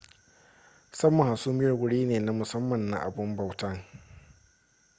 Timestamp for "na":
2.19-2.31, 2.89-2.97